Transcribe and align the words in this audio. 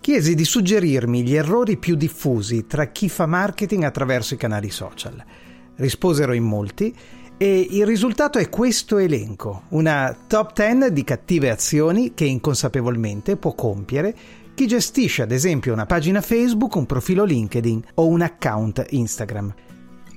chiesi 0.00 0.34
di 0.34 0.44
suggerirmi 0.44 1.22
gli 1.22 1.34
errori 1.34 1.76
più 1.76 1.94
diffusi 1.94 2.66
tra 2.66 2.86
chi 2.86 3.08
fa 3.08 3.26
marketing 3.26 3.84
attraverso 3.84 4.34
i 4.34 4.38
canali 4.38 4.70
social. 4.70 5.22
Risposero 5.76 6.32
in 6.32 6.44
molti 6.44 6.94
e 7.36 7.66
il 7.70 7.86
risultato 7.86 8.38
è 8.38 8.48
questo 8.48 8.98
elenco, 8.98 9.62
una 9.68 10.14
top 10.26 10.52
10 10.54 10.92
di 10.92 11.04
cattive 11.04 11.50
azioni 11.50 12.12
che 12.14 12.24
inconsapevolmente 12.24 13.36
può 13.36 13.54
compiere 13.54 14.14
chi 14.54 14.66
gestisce 14.66 15.22
ad 15.22 15.32
esempio 15.32 15.72
una 15.72 15.86
pagina 15.86 16.20
Facebook, 16.20 16.74
un 16.74 16.84
profilo 16.84 17.24
LinkedIn 17.24 17.82
o 17.94 18.06
un 18.06 18.20
account 18.20 18.84
Instagram. 18.90 19.54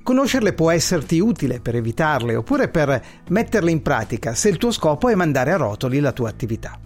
Conoscerle 0.04 0.52
può 0.52 0.70
esserti 0.70 1.22
utile 1.22 1.62
per 1.62 1.76
evitarle 1.76 2.36
oppure 2.36 2.68
per 2.68 3.02
metterle 3.30 3.72
in 3.72 3.82
pratica 3.82 4.36
se 4.36 4.50
il 4.50 4.58
tuo 4.58 4.70
scopo 4.70 5.08
è 5.08 5.16
mandare 5.16 5.54
a 5.54 5.58
rotoli 5.58 6.02
la 6.02 6.12
tua 6.12 6.28
attività. 6.28 6.78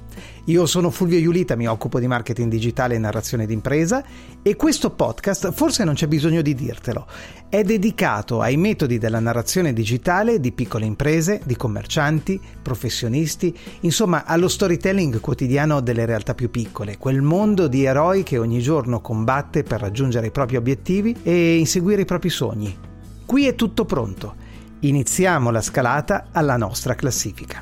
Io 0.45 0.67
sono 0.67 0.91
Fulvio 0.91 1.17
Iulita, 1.17 1.55
mi 1.55 1.67
occupo 1.67 1.99
di 1.99 2.05
marketing 2.05 2.49
digitale 2.49 2.93
e 2.93 2.99
narrazione 2.99 3.48
d'impresa 3.48 4.03
e 4.43 4.55
questo 4.55 4.91
podcast, 4.91 5.51
forse 5.51 5.84
non 5.84 5.96
c'è 5.96 6.07
bisogno 6.07 6.43
di 6.43 6.54
dirtelo, 6.54 7.07
è 7.49 7.63
dedicato 7.63 8.40
ai 8.40 8.55
metodi 8.55 8.99
della 8.99 9.20
narrazione 9.20 9.74
digitale 9.74 10.40
di 10.40 10.52
piccole 10.52 10.85
imprese, 10.85 11.41
di 11.43 11.55
commercianti, 11.55 12.40
professionisti, 12.62 13.55
insomma 13.81 14.26
allo 14.26 14.48
storytelling 14.48 15.20
quotidiano 15.20 15.81
delle 15.81 16.05
realtà 16.05 16.35
più 16.35 16.52
piccole, 16.52 16.98
quel 16.98 17.21
mondo 17.24 17.68
di 17.68 17.84
eroi 17.84 18.21
che 18.21 18.37
ogni 18.37 18.62
giorno 18.62 19.02
combatte 19.02 19.63
per 19.63 19.81
raggiungere 19.81 20.27
i 20.27 20.31
propri 20.31 20.55
obiettivi 20.55 21.15
e 21.24 21.57
inseguire 21.57 22.04
i 22.04 22.05
propri 22.05 22.29
sogni. 22.29 22.87
Qui 23.28 23.46
è 23.46 23.56
tutto 23.56 23.84
pronto. 23.84 24.36
Iniziamo 24.80 25.52
la 25.52 25.62
scalata 25.62 26.28
alla 26.32 26.56
nostra 26.56 26.96
classifica. 26.96 27.62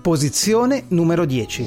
Posizione 0.00 0.84
numero 0.88 1.26
10. 1.26 1.66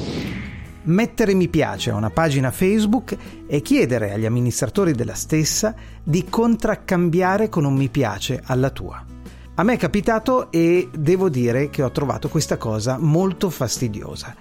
Mettere 0.85 1.35
mi 1.35 1.47
piace 1.47 1.91
a 1.91 1.95
una 1.95 2.09
pagina 2.09 2.49
Facebook 2.49 3.15
e 3.45 3.61
chiedere 3.61 4.11
agli 4.11 4.25
amministratori 4.25 4.93
della 4.93 5.13
stessa 5.13 5.75
di 6.03 6.25
contraccambiare 6.27 7.47
con 7.47 7.63
un 7.63 7.75
mi 7.75 7.89
piace 7.89 8.41
alla 8.43 8.71
tua. 8.71 9.05
A 9.53 9.61
me 9.61 9.73
è 9.73 9.77
capitato 9.77 10.51
e 10.51 10.89
devo 10.91 11.29
dire 11.29 11.69
che 11.69 11.83
ho 11.83 11.91
trovato 11.91 12.29
questa 12.29 12.57
cosa 12.57 12.97
molto 12.97 13.51
fastidiosa. 13.51 14.35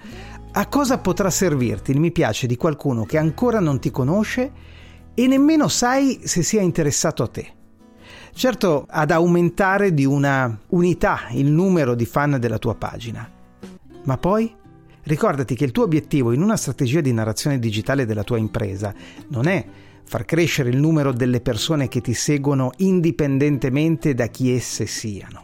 A 0.53 0.65
cosa 0.65 0.97
potrà 0.97 1.29
servirti 1.29 1.91
il 1.91 1.99
mi 1.99 2.11
piace 2.11 2.47
di 2.47 2.57
qualcuno 2.57 3.05
che 3.05 3.19
ancora 3.19 3.59
non 3.59 3.79
ti 3.79 3.91
conosce 3.91 4.51
e 5.13 5.27
nemmeno 5.27 5.67
sai 5.67 6.21
se 6.23 6.41
sia 6.41 6.61
interessato 6.61 7.21
a 7.21 7.27
te? 7.27 7.56
Certo, 8.37 8.85
ad 8.87 9.09
aumentare 9.09 9.95
di 9.95 10.05
una 10.05 10.59
unità 10.67 11.21
il 11.31 11.47
numero 11.47 11.95
di 11.95 12.05
fan 12.05 12.37
della 12.39 12.59
tua 12.59 12.75
pagina. 12.75 13.27
Ma 14.03 14.17
poi 14.19 14.53
ricordati 15.05 15.55
che 15.55 15.63
il 15.63 15.71
tuo 15.71 15.85
obiettivo 15.85 16.31
in 16.31 16.43
una 16.43 16.55
strategia 16.55 17.01
di 17.01 17.11
narrazione 17.11 17.57
digitale 17.57 18.05
della 18.05 18.23
tua 18.23 18.37
impresa 18.37 18.93
non 19.29 19.47
è 19.47 19.65
far 20.03 20.25
crescere 20.25 20.69
il 20.69 20.77
numero 20.77 21.13
delle 21.13 21.41
persone 21.41 21.87
che 21.87 21.99
ti 21.99 22.13
seguono 22.13 22.69
indipendentemente 22.77 24.13
da 24.13 24.27
chi 24.27 24.53
esse 24.53 24.85
siano, 24.85 25.41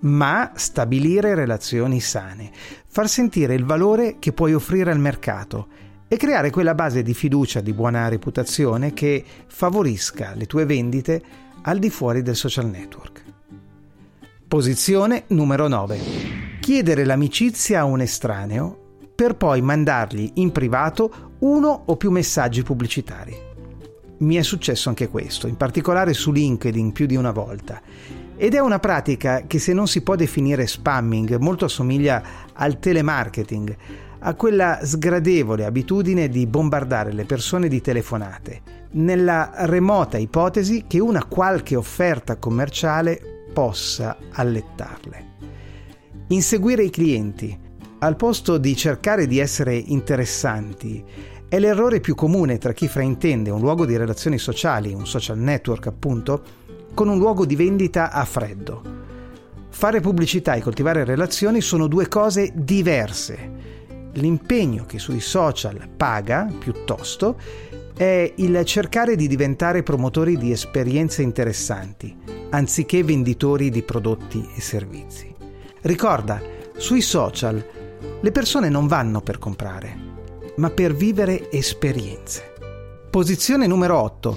ma 0.00 0.52
stabilire 0.54 1.34
relazioni 1.34 1.98
sane, 1.98 2.50
far 2.86 3.08
sentire 3.08 3.54
il 3.54 3.64
valore 3.64 4.16
che 4.18 4.34
puoi 4.34 4.52
offrire 4.52 4.90
al 4.90 5.00
mercato 5.00 5.68
e 6.06 6.18
creare 6.18 6.50
quella 6.50 6.74
base 6.74 7.02
di 7.02 7.14
fiducia, 7.14 7.62
di 7.62 7.72
buona 7.72 8.06
reputazione 8.08 8.92
che 8.92 9.24
favorisca 9.46 10.34
le 10.34 10.44
tue 10.44 10.66
vendite 10.66 11.46
al 11.62 11.78
di 11.78 11.90
fuori 11.90 12.22
del 12.22 12.36
social 12.36 12.66
network. 12.66 13.24
Posizione 14.46 15.24
numero 15.28 15.68
9 15.68 16.48
chiedere 16.68 17.06
l'amicizia 17.06 17.80
a 17.80 17.84
un 17.84 18.02
estraneo 18.02 18.98
per 19.14 19.36
poi 19.36 19.62
mandargli 19.62 20.32
in 20.34 20.52
privato 20.52 21.36
uno 21.38 21.84
o 21.86 21.96
più 21.96 22.10
messaggi 22.10 22.62
pubblicitari. 22.62 23.34
Mi 24.18 24.34
è 24.34 24.42
successo 24.42 24.90
anche 24.90 25.08
questo, 25.08 25.46
in 25.46 25.56
particolare 25.56 26.12
su 26.12 26.30
LinkedIn 26.30 26.92
più 26.92 27.06
di 27.06 27.16
una 27.16 27.30
volta. 27.30 27.80
Ed 28.36 28.52
è 28.52 28.58
una 28.58 28.78
pratica 28.78 29.44
che 29.46 29.58
se 29.58 29.72
non 29.72 29.88
si 29.88 30.02
può 30.02 30.14
definire 30.14 30.66
spamming, 30.66 31.36
molto 31.38 31.64
assomiglia 31.64 32.22
al 32.52 32.78
telemarketing, 32.78 33.76
a 34.20 34.34
quella 34.34 34.80
sgradevole 34.82 35.64
abitudine 35.64 36.28
di 36.28 36.46
bombardare 36.46 37.12
le 37.12 37.24
persone 37.24 37.68
di 37.68 37.80
telefonate, 37.80 38.62
nella 38.92 39.52
remota 39.66 40.18
ipotesi 40.18 40.84
che 40.86 40.98
una 40.98 41.24
qualche 41.24 41.76
offerta 41.76 42.36
commerciale 42.36 43.44
possa 43.52 44.16
allettarle. 44.32 45.26
Inseguire 46.28 46.84
i 46.84 46.90
clienti, 46.90 47.58
al 48.00 48.16
posto 48.16 48.58
di 48.58 48.76
cercare 48.76 49.26
di 49.26 49.38
essere 49.38 49.74
interessanti, 49.74 51.04
è 51.48 51.58
l'errore 51.58 52.00
più 52.00 52.14
comune 52.14 52.58
tra 52.58 52.72
chi 52.72 52.86
fraintende 52.88 53.50
un 53.50 53.60
luogo 53.60 53.86
di 53.86 53.96
relazioni 53.96 54.38
sociali, 54.38 54.92
un 54.92 55.06
social 55.06 55.38
network 55.38 55.86
appunto, 55.86 56.42
con 56.92 57.08
un 57.08 57.18
luogo 57.18 57.46
di 57.46 57.56
vendita 57.56 58.10
a 58.10 58.24
freddo. 58.24 58.82
Fare 59.70 60.00
pubblicità 60.00 60.54
e 60.54 60.60
coltivare 60.60 61.04
relazioni 61.04 61.60
sono 61.60 61.86
due 61.86 62.08
cose 62.08 62.52
diverse. 62.54 63.77
L'impegno 64.18 64.84
che 64.84 64.98
sui 64.98 65.20
social 65.20 65.88
paga, 65.96 66.52
piuttosto, 66.58 67.38
è 67.96 68.32
il 68.36 68.64
cercare 68.64 69.14
di 69.14 69.28
diventare 69.28 69.84
promotori 69.84 70.36
di 70.36 70.50
esperienze 70.50 71.22
interessanti, 71.22 72.16
anziché 72.50 73.04
venditori 73.04 73.70
di 73.70 73.82
prodotti 73.82 74.44
e 74.56 74.60
servizi. 74.60 75.32
Ricorda, 75.82 76.42
sui 76.76 77.00
social 77.00 77.64
le 78.20 78.32
persone 78.32 78.68
non 78.68 78.88
vanno 78.88 79.20
per 79.20 79.38
comprare, 79.38 79.96
ma 80.56 80.70
per 80.70 80.94
vivere 80.94 81.48
esperienze. 81.52 82.54
Posizione 83.10 83.68
numero 83.68 84.00
8. 84.00 84.36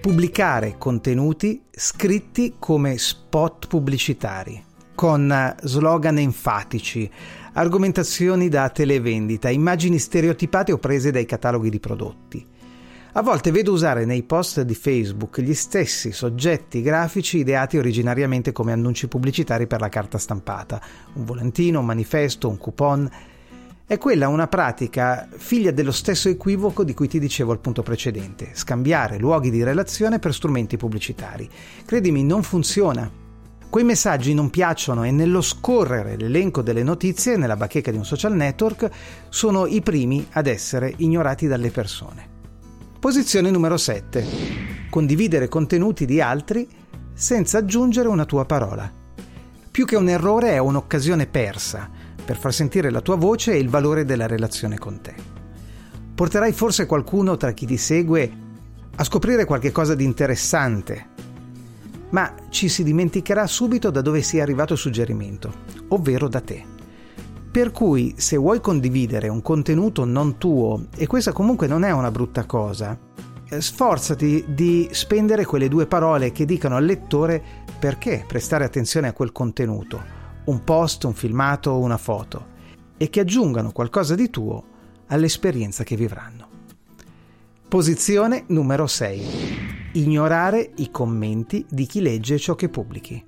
Pubblicare 0.00 0.76
contenuti 0.78 1.62
scritti 1.70 2.54
come 2.58 2.96
spot 2.96 3.66
pubblicitari, 3.66 4.62
con 4.94 5.54
slogan 5.62 6.16
enfatici, 6.18 7.10
argomentazioni 7.54 8.48
da 8.48 8.68
televendita, 8.68 9.48
immagini 9.50 9.98
stereotipate 9.98 10.72
o 10.72 10.78
prese 10.78 11.10
dai 11.10 11.24
cataloghi 11.24 11.70
di 11.70 11.80
prodotti. 11.80 12.46
A 13.16 13.22
volte 13.22 13.52
vedo 13.52 13.72
usare 13.72 14.04
nei 14.04 14.24
post 14.24 14.62
di 14.62 14.74
Facebook 14.74 15.40
gli 15.40 15.54
stessi 15.54 16.10
soggetti 16.10 16.82
grafici 16.82 17.38
ideati 17.38 17.78
originariamente 17.78 18.50
come 18.50 18.72
annunci 18.72 19.06
pubblicitari 19.06 19.68
per 19.68 19.80
la 19.80 19.88
carta 19.88 20.18
stampata, 20.18 20.80
un 21.12 21.24
volantino, 21.24 21.78
un 21.78 21.86
manifesto, 21.86 22.48
un 22.48 22.58
coupon. 22.58 23.08
È 23.86 23.98
quella 23.98 24.26
una 24.26 24.48
pratica 24.48 25.28
figlia 25.30 25.70
dello 25.70 25.92
stesso 25.92 26.28
equivoco 26.28 26.82
di 26.82 26.92
cui 26.92 27.06
ti 27.06 27.20
dicevo 27.20 27.52
al 27.52 27.60
punto 27.60 27.84
precedente, 27.84 28.50
scambiare 28.52 29.18
luoghi 29.18 29.50
di 29.50 29.62
relazione 29.62 30.18
per 30.18 30.34
strumenti 30.34 30.76
pubblicitari. 30.76 31.48
Credimi, 31.84 32.24
non 32.24 32.42
funziona. 32.42 33.23
Quei 33.74 33.84
messaggi 33.84 34.34
non 34.34 34.50
piacciono 34.50 35.02
e 35.02 35.10
nello 35.10 35.40
scorrere 35.40 36.16
l'elenco 36.16 36.62
delle 36.62 36.84
notizie 36.84 37.36
nella 37.36 37.56
bacheca 37.56 37.90
di 37.90 37.96
un 37.96 38.04
social 38.04 38.32
network 38.32 38.88
sono 39.28 39.66
i 39.66 39.82
primi 39.82 40.24
ad 40.30 40.46
essere 40.46 40.94
ignorati 40.98 41.48
dalle 41.48 41.72
persone. 41.72 42.24
Posizione 43.00 43.50
numero 43.50 43.76
7. 43.76 44.24
Condividere 44.88 45.48
contenuti 45.48 46.06
di 46.06 46.20
altri 46.20 46.68
senza 47.14 47.58
aggiungere 47.58 48.06
una 48.06 48.24
tua 48.24 48.44
parola. 48.44 48.88
Più 49.72 49.84
che 49.84 49.96
un 49.96 50.08
errore 50.08 50.52
è 50.52 50.58
un'occasione 50.58 51.26
persa 51.26 51.90
per 52.24 52.36
far 52.36 52.54
sentire 52.54 52.92
la 52.92 53.00
tua 53.00 53.16
voce 53.16 53.54
e 53.54 53.58
il 53.58 53.70
valore 53.70 54.04
della 54.04 54.28
relazione 54.28 54.78
con 54.78 55.00
te. 55.00 55.14
Porterai 56.14 56.52
forse 56.52 56.86
qualcuno 56.86 57.36
tra 57.36 57.50
chi 57.50 57.66
ti 57.66 57.76
segue 57.76 58.32
a 58.94 59.02
scoprire 59.02 59.44
qualcosa 59.44 59.96
di 59.96 60.04
interessante, 60.04 61.06
ma 62.14 62.32
ci 62.48 62.68
si 62.68 62.84
dimenticherà 62.84 63.44
subito 63.48 63.90
da 63.90 64.00
dove 64.00 64.22
sia 64.22 64.44
arrivato 64.44 64.74
il 64.74 64.78
suggerimento, 64.78 65.52
ovvero 65.88 66.28
da 66.28 66.40
te. 66.40 66.64
Per 67.50 67.72
cui 67.72 68.14
se 68.16 68.36
vuoi 68.36 68.60
condividere 68.60 69.26
un 69.26 69.42
contenuto 69.42 70.04
non 70.04 70.38
tuo, 70.38 70.86
e 70.96 71.08
questa 71.08 71.32
comunque 71.32 71.66
non 71.66 71.82
è 71.82 71.90
una 71.90 72.12
brutta 72.12 72.44
cosa, 72.46 72.96
eh, 73.48 73.60
sforzati 73.60 74.44
di 74.46 74.88
spendere 74.92 75.44
quelle 75.44 75.68
due 75.68 75.86
parole 75.86 76.30
che 76.30 76.44
dicano 76.44 76.76
al 76.76 76.84
lettore 76.84 77.42
perché 77.80 78.24
prestare 78.26 78.64
attenzione 78.64 79.08
a 79.08 79.12
quel 79.12 79.32
contenuto, 79.32 80.00
un 80.44 80.62
post, 80.62 81.02
un 81.04 81.14
filmato 81.14 81.72
o 81.72 81.80
una 81.80 81.98
foto, 81.98 82.46
e 82.96 83.10
che 83.10 83.20
aggiungano 83.20 83.72
qualcosa 83.72 84.14
di 84.14 84.30
tuo 84.30 84.64
all'esperienza 85.08 85.82
che 85.82 85.96
vivranno. 85.96 86.46
Posizione 87.66 88.44
numero 88.46 88.86
6. 88.86 89.63
Ignorare 89.96 90.72
i 90.78 90.90
commenti 90.90 91.64
di 91.70 91.86
chi 91.86 92.00
legge 92.00 92.36
ciò 92.36 92.56
che 92.56 92.68
pubblichi. 92.68 93.24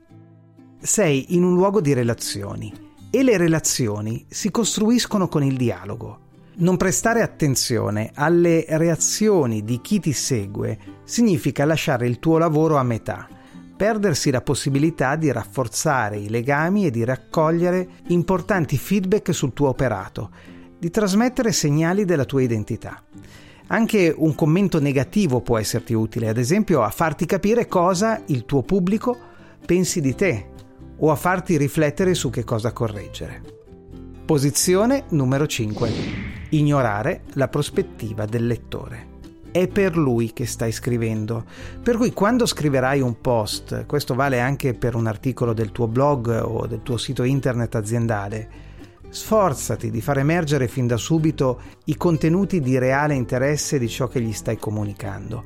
Sei 0.81 1.37
in 1.37 1.45
un 1.45 1.55
luogo 1.55 1.81
di 1.81 1.93
relazioni 1.93 2.73
e 3.09 3.23
le 3.23 3.37
relazioni 3.37 4.27
si 4.29 4.51
costruiscono 4.51 5.29
con 5.29 5.45
il 5.45 5.57
dialogo. 5.57 6.23
Non 6.55 6.77
prestare 6.77 7.23
attenzione 7.23 8.11
alle 8.15 8.65
reazioni 8.67 9.63
di 9.63 9.81
chi 9.81 10.01
ti 10.01 10.13
segue 10.13 10.77
significa 11.05 11.65
lasciare 11.65 12.09
il 12.09 12.19
tuo 12.19 12.37
lavoro 12.37 12.79
a 12.79 12.83
metà, 12.83 13.29
perdersi 13.77 14.33
la 14.33 14.41
possibilità 14.41 15.15
di 15.15 15.31
rafforzare 15.31 16.17
i 16.17 16.29
legami 16.29 16.87
e 16.87 16.91
di 16.91 17.05
raccogliere 17.05 17.89
importanti 18.09 18.77
feedback 18.77 19.33
sul 19.33 19.53
tuo 19.53 19.69
operato, 19.69 20.31
di 20.77 20.91
trasmettere 20.91 21.53
segnali 21.53 22.05
della 22.05 22.25
tua 22.25 22.43
identità. 22.43 23.01
Anche 23.69 24.15
un 24.17 24.37
commento 24.37 24.81
negativo 24.81 25.41
può 25.41 25.59
esserti 25.59 25.93
utile, 25.93 26.29
ad 26.29 26.39
esempio 26.39 26.83
a 26.83 26.91
farti 26.91 27.27
capire 27.27 27.67
cosa 27.67 28.23
il 28.27 28.45
tuo 28.45 28.63
pubblico 28.63 29.19
pensi 29.67 30.01
di 30.01 30.15
te 30.15 30.47
o 30.99 31.11
a 31.11 31.17
farti 31.17 31.57
riflettere 31.57 32.15
su 32.15 32.31
che 32.31 32.45
cosa 32.45 32.73
correggere. 32.73 33.43
Posizione 34.25 35.05
numero 35.11 35.49
5. 35.49 35.91
Ignorare 36.51 37.23
la 37.33 37.49
prospettiva 37.49 38.25
del 38.25 38.47
lettore. 38.47 39.15
È 39.51 39.67
per 39.67 39.97
lui 39.97 40.33
che 40.33 40.47
stai 40.47 40.71
scrivendo, 40.71 41.45
per 41.83 41.97
cui 41.97 42.13
quando 42.13 42.47
scriverai 42.47 43.01
un 43.01 43.21
post, 43.21 43.85
questo 43.87 44.15
vale 44.15 44.39
anche 44.39 44.75
per 44.75 44.95
un 44.95 45.09
articolo 45.09 45.53
del 45.53 45.73
tuo 45.73 45.89
blog 45.89 46.41
o 46.45 46.67
del 46.67 46.83
tuo 46.83 46.99
sito 46.99 47.25
internet 47.25 47.75
aziendale, 47.75 48.49
Sforzati 49.09 49.91
di 49.91 50.01
far 50.01 50.19
emergere 50.19 50.69
fin 50.69 50.87
da 50.87 50.97
subito 50.97 51.61
i 51.85 51.97
contenuti 51.97 52.61
di 52.61 52.79
reale 52.79 53.15
interesse 53.15 53.79
di 53.79 53.89
ciò 53.89 54.09
che 54.09 54.21
gli 54.21 54.33
stai 54.33 54.59
comunicando. 54.59 55.45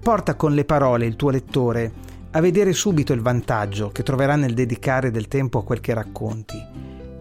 Porta 0.00 0.34
con 0.36 0.54
le 0.54 0.64
parole 0.64 1.06
il 1.06 1.16
tuo 1.16 1.30
lettore 1.30 1.92
a 2.32 2.40
vedere 2.40 2.72
subito 2.72 3.12
il 3.12 3.20
vantaggio 3.20 3.90
che 3.90 4.02
troverà 4.02 4.36
nel 4.36 4.54
dedicare 4.54 5.10
del 5.10 5.28
tempo 5.28 5.58
a 5.58 5.64
quel 5.64 5.80
che 5.80 5.94
racconti. 5.94 6.56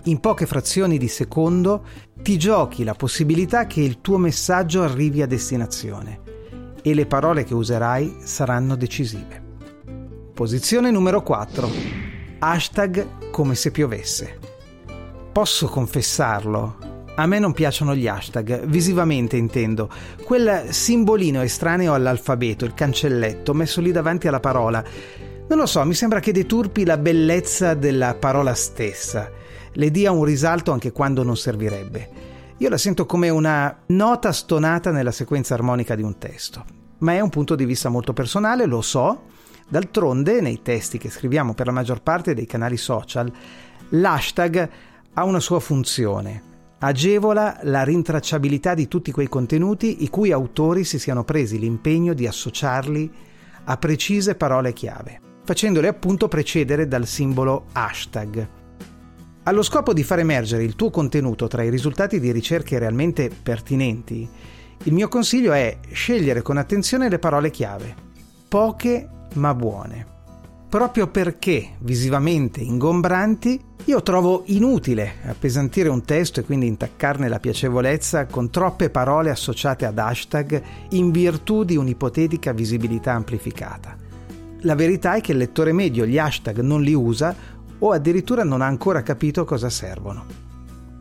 In 0.03 0.19
poche 0.19 0.45
frazioni 0.45 0.97
di 0.97 1.07
secondo 1.07 1.83
ti 2.21 2.37
giochi 2.37 2.83
la 2.83 2.93
possibilità 2.93 3.65
che 3.67 3.81
il 3.81 4.01
tuo 4.01 4.17
messaggio 4.17 4.83
arrivi 4.83 5.21
a 5.21 5.27
destinazione 5.27 6.21
e 6.81 6.93
le 6.93 7.05
parole 7.05 7.43
che 7.43 7.53
userai 7.53 8.17
saranno 8.21 8.75
decisive. 8.75 9.43
Posizione 10.33 10.89
numero 10.91 11.21
4. 11.21 11.69
Hashtag 12.39 13.31
come 13.31 13.55
se 13.55 13.71
piovesse. 13.71 14.48
Posso 15.39 15.69
confessarlo, 15.69 17.05
a 17.15 17.25
me 17.25 17.39
non 17.39 17.53
piacciono 17.53 17.95
gli 17.95 18.09
hashtag, 18.09 18.65
visivamente 18.65 19.37
intendo, 19.37 19.89
quel 20.25 20.73
simbolino 20.73 21.41
estraneo 21.41 21.93
all'alfabeto, 21.93 22.65
il 22.65 22.73
cancelletto, 22.73 23.53
messo 23.53 23.79
lì 23.79 23.93
davanti 23.93 24.27
alla 24.27 24.41
parola. 24.41 24.83
Non 25.47 25.57
lo 25.57 25.65
so, 25.65 25.81
mi 25.85 25.93
sembra 25.93 26.19
che 26.19 26.33
deturpi 26.33 26.83
la 26.83 26.97
bellezza 26.97 27.73
della 27.73 28.15
parola 28.15 28.53
stessa, 28.53 29.31
le 29.71 29.91
dia 29.91 30.11
un 30.11 30.25
risalto 30.25 30.73
anche 30.73 30.91
quando 30.91 31.23
non 31.23 31.37
servirebbe. 31.37 32.09
Io 32.57 32.67
la 32.67 32.77
sento 32.77 33.05
come 33.05 33.29
una 33.29 33.83
nota 33.85 34.33
stonata 34.33 34.91
nella 34.91 35.13
sequenza 35.13 35.53
armonica 35.53 35.95
di 35.95 36.03
un 36.03 36.17
testo, 36.17 36.65
ma 36.97 37.13
è 37.13 37.21
un 37.21 37.29
punto 37.29 37.55
di 37.55 37.63
vista 37.63 37.87
molto 37.87 38.11
personale, 38.11 38.65
lo 38.65 38.81
so. 38.81 39.21
D'altronde, 39.69 40.41
nei 40.41 40.61
testi 40.61 40.97
che 40.97 41.09
scriviamo 41.09 41.53
per 41.53 41.67
la 41.67 41.71
maggior 41.71 42.01
parte 42.01 42.33
dei 42.33 42.45
canali 42.45 42.75
social, 42.75 43.31
l'hashtag 43.91 44.87
ha 45.13 45.23
una 45.23 45.39
sua 45.39 45.59
funzione. 45.59 46.43
Agevola 46.79 47.59
la 47.63 47.83
rintracciabilità 47.83 48.73
di 48.73 48.87
tutti 48.87 49.11
quei 49.11 49.27
contenuti 49.27 50.03
i 50.03 50.09
cui 50.09 50.31
autori 50.31 50.83
si 50.83 50.97
siano 50.97 51.23
presi 51.23 51.59
l'impegno 51.59 52.13
di 52.13 52.25
associarli 52.25 53.11
a 53.65 53.77
precise 53.77 54.35
parole 54.35 54.71
chiave, 54.71 55.19
facendole 55.43 55.87
appunto 55.87 56.27
precedere 56.27 56.87
dal 56.87 57.05
simbolo 57.05 57.65
hashtag. 57.73 58.47
Allo 59.43 59.61
scopo 59.61 59.93
di 59.93 60.03
far 60.03 60.19
emergere 60.19 60.63
il 60.63 60.75
tuo 60.75 60.89
contenuto 60.89 61.47
tra 61.47 61.63
i 61.63 61.69
risultati 61.69 62.19
di 62.19 62.31
ricerche 62.31 62.79
realmente 62.79 63.29
pertinenti, 63.29 64.27
il 64.83 64.93
mio 64.93 65.09
consiglio 65.09 65.51
è 65.51 65.79
scegliere 65.91 66.41
con 66.41 66.57
attenzione 66.57 67.09
le 67.09 67.19
parole 67.19 67.49
chiave, 67.49 67.93
poche 68.47 69.09
ma 69.33 69.53
buone 69.53 70.17
proprio 70.69 71.07
perché 71.07 71.71
visivamente 71.79 72.59
ingombranti, 72.61 73.59
io 73.85 74.03
trovo 74.03 74.43
inutile 74.47 75.15
appesantire 75.25 75.89
un 75.89 76.03
testo 76.03 76.39
e 76.39 76.43
quindi 76.43 76.67
intaccarne 76.67 77.27
la 77.27 77.39
piacevolezza 77.39 78.27
con 78.27 78.51
troppe 78.51 78.91
parole 78.91 79.31
associate 79.31 79.85
ad 79.85 79.97
hashtag 79.97 80.61
in 80.89 81.09
virtù 81.09 81.63
di 81.63 81.75
un'ipotetica 81.75 82.53
visibilità 82.53 83.13
amplificata. 83.13 83.97
La 84.61 84.75
verità 84.75 85.15
è 85.15 85.21
che 85.21 85.31
il 85.31 85.39
lettore 85.39 85.73
medio 85.73 86.05
gli 86.05 86.19
hashtag 86.19 86.59
non 86.59 86.83
li 86.83 86.93
usa 86.93 87.35
o 87.79 87.91
addirittura 87.91 88.43
non 88.43 88.61
ha 88.61 88.67
ancora 88.67 89.01
capito 89.01 89.45
cosa 89.45 89.71
servono. 89.71 90.23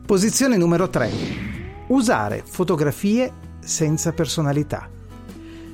Posizione 0.06 0.56
numero 0.56 0.88
3. 0.88 1.10
Usare 1.88 2.42
fotografie 2.42 3.30
senza 3.58 4.12
personalità. 4.12 4.88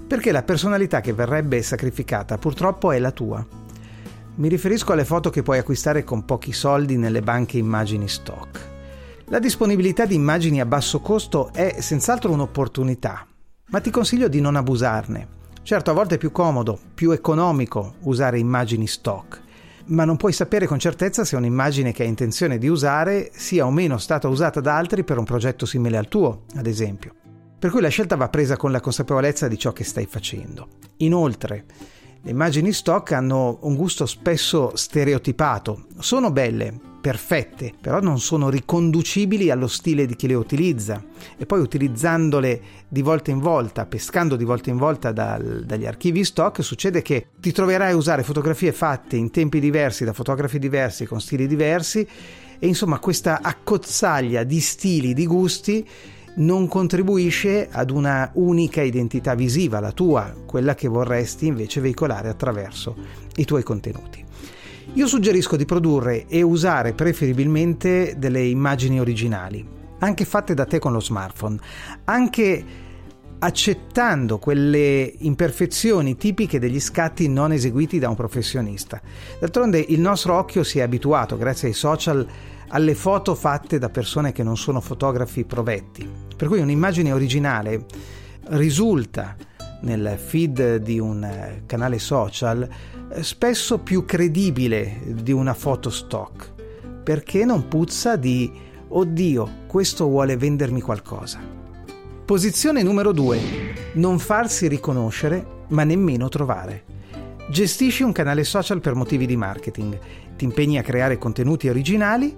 Perché 0.06 0.32
la 0.32 0.42
personalità 0.42 1.00
che 1.00 1.12
verrebbe 1.12 1.62
sacrificata 1.62 2.38
purtroppo 2.38 2.90
è 2.90 2.98
la 2.98 3.12
tua 3.12 3.62
mi 4.36 4.48
riferisco 4.48 4.92
alle 4.92 5.04
foto 5.04 5.30
che 5.30 5.42
puoi 5.42 5.58
acquistare 5.58 6.02
con 6.02 6.24
pochi 6.24 6.52
soldi 6.52 6.96
nelle 6.96 7.22
banche 7.22 7.58
immagini 7.58 8.08
stock. 8.08 8.72
La 9.26 9.38
disponibilità 9.38 10.06
di 10.06 10.14
immagini 10.14 10.60
a 10.60 10.66
basso 10.66 11.00
costo 11.00 11.52
è 11.52 11.76
senz'altro 11.80 12.32
un'opportunità, 12.32 13.26
ma 13.68 13.80
ti 13.80 13.90
consiglio 13.90 14.28
di 14.28 14.40
non 14.40 14.56
abusarne. 14.56 15.42
Certo, 15.62 15.90
a 15.90 15.94
volte 15.94 16.16
è 16.16 16.18
più 16.18 16.32
comodo, 16.32 16.78
più 16.94 17.12
economico 17.12 17.94
usare 18.00 18.38
immagini 18.38 18.86
stock, 18.86 19.40
ma 19.86 20.04
non 20.04 20.16
puoi 20.16 20.32
sapere 20.32 20.66
con 20.66 20.78
certezza 20.78 21.24
se 21.24 21.36
un'immagine 21.36 21.92
che 21.92 22.02
hai 22.02 22.08
intenzione 22.08 22.58
di 22.58 22.68
usare 22.68 23.30
sia 23.32 23.64
o 23.64 23.70
meno 23.70 23.98
stata 23.98 24.28
usata 24.28 24.60
da 24.60 24.76
altri 24.76 25.04
per 25.04 25.16
un 25.16 25.24
progetto 25.24 25.64
simile 25.64 25.96
al 25.96 26.08
tuo, 26.08 26.42
ad 26.56 26.66
esempio. 26.66 27.14
Per 27.58 27.70
cui 27.70 27.80
la 27.80 27.88
scelta 27.88 28.16
va 28.16 28.28
presa 28.28 28.56
con 28.56 28.72
la 28.72 28.80
consapevolezza 28.80 29.48
di 29.48 29.56
ciò 29.56 29.72
che 29.72 29.84
stai 29.84 30.04
facendo. 30.04 30.68
Inoltre, 30.98 31.64
le 32.24 32.30
immagini 32.30 32.72
stock 32.72 33.12
hanno 33.12 33.58
un 33.60 33.76
gusto 33.76 34.06
spesso 34.06 34.74
stereotipato. 34.76 35.84
Sono 35.98 36.30
belle, 36.30 36.72
perfette, 36.98 37.74
però 37.78 38.00
non 38.00 38.18
sono 38.18 38.48
riconducibili 38.48 39.50
allo 39.50 39.66
stile 39.66 40.06
di 40.06 40.16
chi 40.16 40.26
le 40.26 40.32
utilizza. 40.32 41.04
E 41.36 41.44
poi 41.44 41.60
utilizzandole 41.60 42.62
di 42.88 43.02
volta 43.02 43.30
in 43.30 43.40
volta, 43.40 43.84
pescando 43.84 44.36
di 44.36 44.44
volta 44.44 44.70
in 44.70 44.78
volta 44.78 45.12
dal, 45.12 45.64
dagli 45.66 45.84
archivi 45.84 46.24
stock, 46.24 46.64
succede 46.64 47.02
che 47.02 47.26
ti 47.38 47.52
troverai 47.52 47.92
a 47.92 47.96
usare 47.96 48.22
fotografie 48.22 48.72
fatte 48.72 49.16
in 49.16 49.30
tempi 49.30 49.60
diversi, 49.60 50.06
da 50.06 50.14
fotografi 50.14 50.58
diversi, 50.58 51.04
con 51.04 51.20
stili 51.20 51.46
diversi, 51.46 52.08
e 52.58 52.66
insomma 52.66 53.00
questa 53.00 53.40
accozzaglia 53.42 54.44
di 54.44 54.60
stili, 54.60 55.12
di 55.12 55.26
gusti, 55.26 55.86
non 56.36 56.66
contribuisce 56.66 57.68
ad 57.70 57.90
una 57.90 58.30
unica 58.34 58.82
identità 58.82 59.34
visiva, 59.34 59.80
la 59.80 59.92
tua, 59.92 60.34
quella 60.46 60.74
che 60.74 60.88
vorresti 60.88 61.46
invece 61.46 61.80
veicolare 61.80 62.28
attraverso 62.28 62.96
i 63.36 63.44
tuoi 63.44 63.62
contenuti. 63.62 64.24
Io 64.94 65.06
suggerisco 65.06 65.56
di 65.56 65.64
produrre 65.64 66.26
e 66.26 66.42
usare 66.42 66.92
preferibilmente 66.92 68.14
delle 68.18 68.42
immagini 68.44 69.00
originali, 69.00 69.66
anche 69.98 70.24
fatte 70.24 70.54
da 70.54 70.66
te 70.66 70.78
con 70.78 70.92
lo 70.92 71.00
smartphone, 71.00 71.58
anche 72.04 72.64
accettando 73.38 74.38
quelle 74.38 75.12
imperfezioni 75.18 76.16
tipiche 76.16 76.58
degli 76.58 76.80
scatti 76.80 77.28
non 77.28 77.52
eseguiti 77.52 77.98
da 77.98 78.08
un 78.08 78.14
professionista. 78.14 79.00
D'altronde 79.38 79.84
il 79.88 80.00
nostro 80.00 80.36
occhio 80.36 80.62
si 80.62 80.78
è 80.78 80.82
abituato, 80.82 81.36
grazie 81.36 81.68
ai 81.68 81.74
social, 81.74 82.26
alle 82.68 82.94
foto 82.94 83.34
fatte 83.34 83.78
da 83.78 83.90
persone 83.90 84.32
che 84.32 84.42
non 84.42 84.56
sono 84.56 84.80
fotografi 84.80 85.44
provetti. 85.44 86.23
Per 86.36 86.48
cui 86.48 86.60
un'immagine 86.60 87.12
originale 87.12 87.84
risulta 88.48 89.36
nel 89.82 90.18
feed 90.18 90.76
di 90.76 90.98
un 90.98 91.22
eh, 91.22 91.62
canale 91.66 91.98
social 91.98 92.68
eh, 93.10 93.22
spesso 93.22 93.78
più 93.78 94.04
credibile 94.04 95.00
di 95.04 95.32
una 95.32 95.54
foto 95.54 95.90
stock, 95.90 96.52
perché 97.02 97.44
non 97.44 97.68
puzza 97.68 98.16
di 98.16 98.50
oddio, 98.88 99.62
questo 99.66 100.06
vuole 100.06 100.36
vendermi 100.36 100.80
qualcosa. 100.80 101.40
Posizione 102.24 102.82
numero 102.82 103.12
2. 103.12 103.38
Non 103.94 104.18
farsi 104.18 104.66
riconoscere, 104.66 105.46
ma 105.68 105.84
nemmeno 105.84 106.28
trovare. 106.28 106.84
Gestisci 107.50 108.02
un 108.02 108.12
canale 108.12 108.44
social 108.44 108.80
per 108.80 108.94
motivi 108.94 109.26
di 109.26 109.36
marketing, 109.36 109.98
ti 110.36 110.44
impegni 110.44 110.78
a 110.78 110.82
creare 110.82 111.18
contenuti 111.18 111.68
originali 111.68 112.34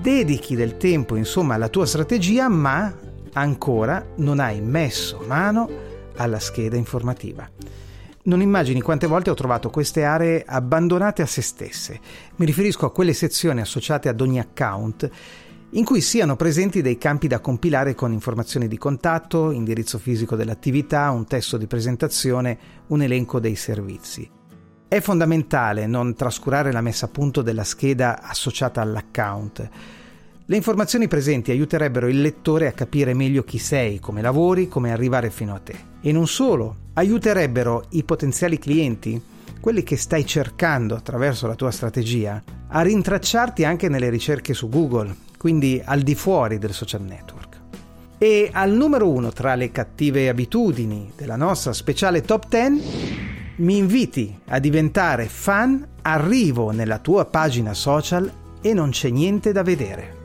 dedichi 0.00 0.54
del 0.54 0.76
tempo 0.76 1.16
insomma 1.16 1.54
alla 1.54 1.68
tua 1.68 1.86
strategia, 1.86 2.48
ma 2.48 2.94
ancora 3.42 4.04
non 4.16 4.40
hai 4.40 4.60
messo 4.60 5.22
mano 5.26 5.68
alla 6.16 6.38
scheda 6.38 6.76
informativa. 6.76 7.48
Non 8.22 8.40
immagini 8.40 8.80
quante 8.80 9.06
volte 9.06 9.30
ho 9.30 9.34
trovato 9.34 9.70
queste 9.70 10.04
aree 10.04 10.42
abbandonate 10.44 11.22
a 11.22 11.26
se 11.26 11.42
stesse. 11.42 12.00
Mi 12.36 12.46
riferisco 12.46 12.86
a 12.86 12.92
quelle 12.92 13.12
sezioni 13.12 13.60
associate 13.60 14.08
ad 14.08 14.20
ogni 14.20 14.40
account 14.40 15.10
in 15.70 15.84
cui 15.84 16.00
siano 16.00 16.36
presenti 16.36 16.80
dei 16.80 16.96
campi 16.96 17.28
da 17.28 17.40
compilare 17.40 17.94
con 17.94 18.12
informazioni 18.12 18.66
di 18.66 18.78
contatto, 18.78 19.50
indirizzo 19.50 19.98
fisico 19.98 20.34
dell'attività, 20.34 21.10
un 21.10 21.26
testo 21.26 21.56
di 21.56 21.66
presentazione, 21.66 22.58
un 22.88 23.02
elenco 23.02 23.38
dei 23.38 23.56
servizi. 23.56 24.28
È 24.88 25.00
fondamentale 25.00 25.86
non 25.86 26.14
trascurare 26.14 26.72
la 26.72 26.80
messa 26.80 27.06
a 27.06 27.10
punto 27.10 27.42
della 27.42 27.64
scheda 27.64 28.22
associata 28.22 28.80
all'account. 28.80 29.68
Le 30.48 30.54
informazioni 30.54 31.08
presenti 31.08 31.50
aiuterebbero 31.50 32.06
il 32.06 32.20
lettore 32.20 32.68
a 32.68 32.72
capire 32.72 33.14
meglio 33.14 33.42
chi 33.42 33.58
sei, 33.58 33.98
come 33.98 34.22
lavori, 34.22 34.68
come 34.68 34.92
arrivare 34.92 35.28
fino 35.30 35.52
a 35.56 35.58
te. 35.58 35.74
E 36.00 36.12
non 36.12 36.28
solo, 36.28 36.76
aiuterebbero 36.92 37.86
i 37.90 38.04
potenziali 38.04 38.56
clienti, 38.56 39.20
quelli 39.58 39.82
che 39.82 39.96
stai 39.96 40.24
cercando 40.24 40.94
attraverso 40.94 41.48
la 41.48 41.56
tua 41.56 41.72
strategia, 41.72 42.40
a 42.68 42.80
rintracciarti 42.82 43.64
anche 43.64 43.88
nelle 43.88 44.08
ricerche 44.08 44.54
su 44.54 44.68
Google, 44.68 45.16
quindi 45.36 45.82
al 45.84 46.02
di 46.02 46.14
fuori 46.14 46.58
del 46.58 46.72
social 46.72 47.02
network. 47.02 47.60
E 48.16 48.48
al 48.52 48.70
numero 48.70 49.10
uno 49.10 49.32
tra 49.32 49.56
le 49.56 49.72
cattive 49.72 50.28
abitudini 50.28 51.10
della 51.16 51.34
nostra 51.34 51.72
speciale 51.72 52.22
top 52.22 52.46
10, 52.48 52.82
mi 53.56 53.78
inviti 53.78 54.38
a 54.46 54.60
diventare 54.60 55.26
fan, 55.26 55.84
arrivo 56.02 56.70
nella 56.70 57.00
tua 57.00 57.24
pagina 57.24 57.74
social 57.74 58.32
e 58.60 58.72
non 58.72 58.90
c'è 58.90 59.10
niente 59.10 59.50
da 59.50 59.64
vedere. 59.64 60.15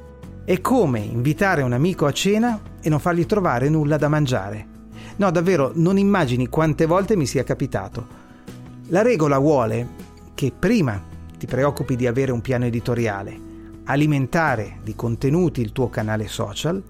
È 0.52 0.60
come 0.60 1.00
invitare 1.00 1.62
un 1.62 1.72
amico 1.72 2.06
a 2.06 2.12
cena 2.12 2.60
e 2.82 2.90
non 2.90 3.00
fargli 3.00 3.26
trovare 3.26 3.70
nulla 3.70 3.96
da 3.96 4.10
mangiare. 4.10 4.68
No, 5.16 5.32
davvero, 5.32 5.72
non 5.76 5.98
immagini 5.98 6.50
quante 6.50 6.86
volte 6.86 7.16
mi 7.16 7.26
sia 7.26 7.46
capitato. 7.46 8.06
La 8.88 9.02
regola 9.02 9.38
vuole 9.38 9.88
che 10.36 10.52
prima 10.52 11.02
ti 11.38 11.46
preoccupi 11.46 11.96
di 11.96 12.06
avere 12.06 12.34
un 12.34 12.42
piano 12.42 12.66
editoriale, 12.66 13.40
alimentare 13.86 14.80
di 14.84 14.94
contenuti 14.94 15.62
il 15.62 15.72
tuo 15.72 15.90
canale 15.90 16.28
social 16.28 16.84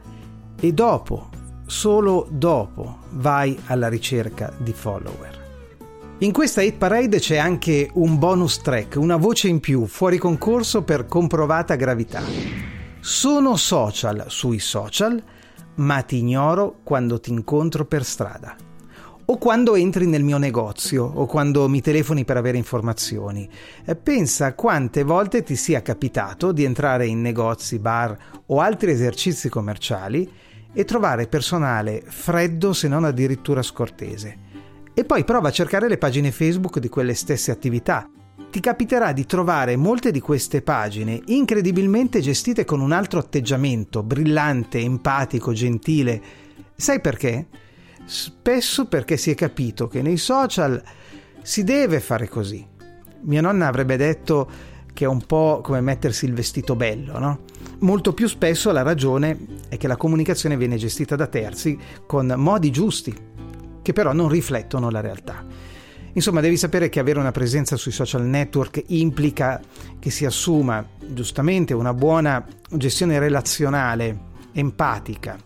e 0.60 0.74
dopo, 0.74 1.30
solo 1.68 2.26
dopo, 2.32 3.02
vai 3.12 3.56
alla 3.68 3.90
ricerca 3.90 4.52
di 4.58 4.74
follower. 4.74 5.40
In 6.18 6.32
questa 6.32 6.64
hit 6.64 6.78
parade 6.78 7.20
c'è 7.20 7.38
anche 7.38 7.92
un 7.94 8.18
bonus 8.18 8.60
track, 8.62 8.96
una 8.96 9.18
voce 9.18 9.50
in 9.50 9.60
più, 9.60 9.86
fuori 9.86 10.18
concorso 10.18 10.82
per 10.82 11.06
comprovata 11.06 11.76
gravità. 11.76 12.61
Sono 13.04 13.56
social 13.56 14.26
sui 14.28 14.60
social, 14.60 15.22
ma 15.78 16.04
ti 16.04 16.18
ignoro 16.18 16.82
quando 16.84 17.20
ti 17.20 17.32
incontro 17.32 17.84
per 17.84 18.04
strada 18.04 18.56
o 19.26 19.38
quando 19.40 19.76
entri 19.76 20.06
nel 20.06 20.24
mio 20.24 20.38
negozio 20.38 21.04
o 21.06 21.26
quando 21.26 21.68
mi 21.68 21.82
telefoni 21.82 22.26
per 22.26 22.38
avere 22.38 22.58
informazioni. 22.58 23.50
Pensa 24.04 24.54
quante 24.54 25.02
volte 25.04 25.42
ti 25.42 25.56
sia 25.56 25.82
capitato 25.82 26.52
di 26.52 26.64
entrare 26.64 27.08
in 27.08 27.22
negozi, 27.22 27.80
bar 27.80 28.16
o 28.46 28.60
altri 28.60 28.92
esercizi 28.92 29.50
commerciali 29.50 30.32
e 30.72 30.86
trovare 30.86 31.26
personale 31.26 32.04
freddo 32.06 32.72
se 32.72 32.88
non 32.88 33.04
addirittura 33.04 33.64
scortese. 33.64 34.38
E 34.94 35.06
poi 35.06 35.24
prova 35.24 35.48
a 35.48 35.52
cercare 35.52 35.88
le 35.88 35.98
pagine 35.98 36.32
Facebook 36.32 36.78
di 36.78 36.90
quelle 36.90 37.16
stesse 37.16 37.50
attività. 37.50 38.08
Ti 38.52 38.60
capiterà 38.60 39.14
di 39.14 39.26
trovare 39.26 39.78
molte 39.78 40.12
di 40.12 40.20
queste 40.20 40.62
pagine 40.62 41.22
incredibilmente 41.28 42.20
gestite 42.20 42.66
con 42.66 42.82
un 42.82 42.92
altro 42.92 43.18
atteggiamento, 43.18 44.04
brillante, 44.04 44.78
empatico, 44.78 45.54
gentile. 45.54 46.22
Sai 46.76 47.00
perché? 47.00 47.48
Spesso 48.04 48.88
perché 48.88 49.16
si 49.16 49.32
è 49.32 49.36
capito 49.36 49.88
che 49.88 50.02
nei 50.02 50.18
social 50.18 50.84
si 51.42 51.64
deve 51.64 52.02
fare 52.02 52.28
così. 52.28 52.68
Mia 53.22 53.40
nonna 53.40 53.68
avrebbe 53.68 53.96
detto 53.96 54.50
che 54.92 55.06
è 55.06 55.08
un 55.08 55.26
po' 55.26 55.62
come 55.64 55.80
mettersi 55.80 56.26
il 56.26 56.34
vestito 56.34 56.76
bello, 56.76 57.20
no? 57.20 57.40
Molto 57.80 58.14
più 58.14 58.28
spesso 58.28 58.74
la 58.74 58.82
ragione 58.82 59.40
è 59.70 59.78
che 59.78 59.88
la 59.88 59.96
comunicazione 59.96 60.58
viene 60.58 60.76
gestita 60.76 61.16
da 61.16 61.28
terzi 61.28 61.80
con 62.06 62.34
modi 62.36 62.70
giusti, 62.70 63.16
che 63.82 63.94
però 63.94 64.12
non 64.12 64.28
riflettono 64.28 64.90
la 64.90 65.00
realtà. 65.00 65.46
Insomma, 66.14 66.42
devi 66.42 66.58
sapere 66.58 66.90
che 66.90 67.00
avere 67.00 67.20
una 67.20 67.32
presenza 67.32 67.78
sui 67.78 67.92
social 67.92 68.26
network 68.26 68.84
implica 68.88 69.62
che 70.00 70.10
si 70.10 70.26
assuma 70.26 70.86
giustamente 71.08 71.74
una 71.74 71.94
buona 71.94 72.46
gestione 72.70 73.18
relazionale, 73.20 74.30
empatica, 74.54 75.38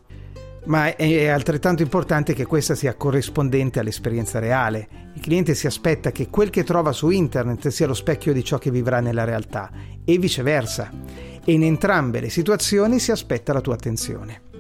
ma 0.65 0.95
è 0.95 1.27
altrettanto 1.27 1.84
importante 1.84 2.34
che 2.34 2.45
questa 2.45 2.74
sia 2.74 2.95
corrispondente 2.95 3.79
all'esperienza 3.79 4.39
reale. 4.39 4.88
Il 5.13 5.22
cliente 5.22 5.53
si 5.53 5.67
aspetta 5.67 6.12
che 6.12 6.29
quel 6.29 6.50
che 6.50 6.63
trova 6.63 6.91
su 6.91 7.10
internet 7.10 7.67
sia 7.67 7.88
lo 7.88 7.93
specchio 7.93 8.34
di 8.34 8.43
ciò 8.43 8.57
che 8.57 8.72
vivrà 8.72 9.00
nella 9.00 9.24
realtà 9.24 9.69
e 10.03 10.17
viceversa. 10.17 10.89
E 11.45 11.51
in 11.51 11.63
entrambe 11.63 12.19
le 12.19 12.29
situazioni 12.29 13.00
si 13.00 13.12
aspetta 13.12 13.53
la 13.53 13.62
tua 13.62 13.75
attenzione. 13.75 14.54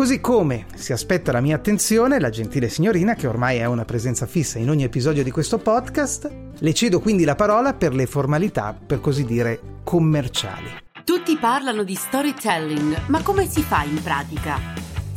Così 0.00 0.18
come 0.18 0.64
si 0.76 0.94
aspetta 0.94 1.30
la 1.30 1.42
mia 1.42 1.56
attenzione, 1.56 2.18
la 2.18 2.30
gentile 2.30 2.70
signorina, 2.70 3.14
che 3.14 3.26
ormai 3.26 3.58
è 3.58 3.66
una 3.66 3.84
presenza 3.84 4.24
fissa 4.24 4.58
in 4.58 4.70
ogni 4.70 4.82
episodio 4.82 5.22
di 5.22 5.30
questo 5.30 5.58
podcast, 5.58 6.30
le 6.58 6.72
cedo 6.72 7.00
quindi 7.00 7.24
la 7.24 7.34
parola 7.34 7.74
per 7.74 7.92
le 7.92 8.06
formalità, 8.06 8.72
per 8.72 9.02
così 9.02 9.26
dire, 9.26 9.60
commerciali. 9.84 10.70
Tutti 11.04 11.36
parlano 11.36 11.82
di 11.82 11.94
storytelling, 11.94 13.08
ma 13.08 13.20
come 13.20 13.46
si 13.46 13.60
fa 13.60 13.82
in 13.82 14.02
pratica? 14.02 14.58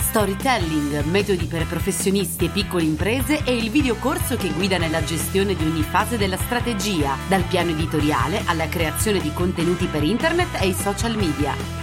Storytelling, 0.02 1.04
metodi 1.04 1.46
per 1.46 1.66
professionisti 1.66 2.44
e 2.44 2.50
piccole 2.50 2.84
imprese 2.84 3.42
è 3.46 3.52
il 3.52 3.70
videocorso 3.70 4.36
che 4.36 4.52
guida 4.52 4.78
nella 4.78 5.02
gestione 5.06 5.56
di 5.56 5.64
ogni 5.64 5.84
fase 5.84 6.18
della 6.18 6.36
strategia, 6.36 7.16
dal 7.30 7.44
piano 7.44 7.70
editoriale 7.70 8.42
alla 8.48 8.68
creazione 8.68 9.22
di 9.22 9.32
contenuti 9.32 9.86
per 9.86 10.04
internet 10.04 10.62
e 10.62 10.68
i 10.68 10.74
social 10.74 11.16
media. 11.16 11.83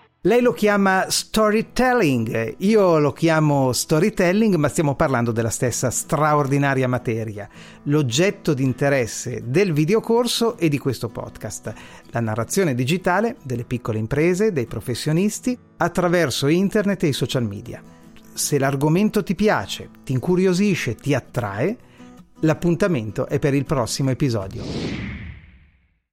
Lei 0.23 0.39
lo 0.39 0.53
chiama 0.53 1.07
storytelling, 1.09 2.57
io 2.59 2.99
lo 2.99 3.11
chiamo 3.11 3.71
storytelling, 3.71 4.53
ma 4.53 4.67
stiamo 4.67 4.93
parlando 4.93 5.31
della 5.31 5.49
stessa 5.49 5.89
straordinaria 5.89 6.87
materia, 6.87 7.49
l'oggetto 7.85 8.53
di 8.53 8.61
interesse 8.61 9.41
del 9.43 9.73
videocorso 9.73 10.59
e 10.59 10.69
di 10.69 10.77
questo 10.77 11.09
podcast, 11.09 11.73
la 12.11 12.19
narrazione 12.19 12.75
digitale 12.75 13.37
delle 13.41 13.63
piccole 13.63 13.97
imprese, 13.97 14.51
dei 14.51 14.67
professionisti, 14.67 15.57
attraverso 15.77 16.45
internet 16.45 17.01
e 17.01 17.07
i 17.07 17.13
social 17.13 17.43
media. 17.43 17.81
Se 18.31 18.59
l'argomento 18.59 19.23
ti 19.23 19.33
piace, 19.33 19.89
ti 20.03 20.11
incuriosisce, 20.11 20.93
ti 20.93 21.15
attrae, 21.15 21.75
l'appuntamento 22.41 23.25
è 23.25 23.39
per 23.39 23.55
il 23.55 23.65
prossimo 23.65 24.11
episodio. 24.11 25.20